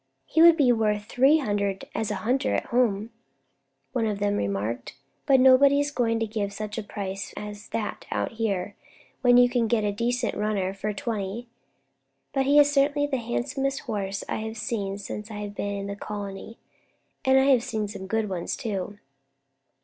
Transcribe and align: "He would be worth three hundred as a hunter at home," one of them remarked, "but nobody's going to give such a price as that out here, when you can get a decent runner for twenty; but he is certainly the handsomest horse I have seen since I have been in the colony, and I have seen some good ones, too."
"He 0.25 0.41
would 0.41 0.57
be 0.57 0.71
worth 0.71 1.05
three 1.05 1.37
hundred 1.37 1.85
as 1.93 2.09
a 2.09 2.15
hunter 2.25 2.55
at 2.55 2.65
home," 2.73 3.11
one 3.91 4.07
of 4.07 4.17
them 4.17 4.35
remarked, 4.35 4.97
"but 5.27 5.39
nobody's 5.39 5.91
going 5.91 6.19
to 6.21 6.25
give 6.25 6.51
such 6.51 6.79
a 6.79 6.83
price 6.83 7.35
as 7.37 7.67
that 7.69 8.07
out 8.09 8.31
here, 8.31 8.75
when 9.21 9.37
you 9.37 9.47
can 9.47 9.67
get 9.67 9.83
a 9.83 9.91
decent 9.91 10.33
runner 10.33 10.73
for 10.73 10.91
twenty; 10.91 11.49
but 12.33 12.47
he 12.47 12.57
is 12.57 12.71
certainly 12.73 13.05
the 13.07 13.17
handsomest 13.17 13.81
horse 13.81 14.23
I 14.27 14.37
have 14.37 14.57
seen 14.57 14.97
since 14.97 15.29
I 15.29 15.35
have 15.41 15.53
been 15.53 15.75
in 15.75 15.85
the 15.85 15.95
colony, 15.95 16.57
and 17.23 17.39
I 17.39 17.45
have 17.51 17.61
seen 17.61 17.87
some 17.87 18.07
good 18.07 18.27
ones, 18.27 18.57
too." 18.57 18.97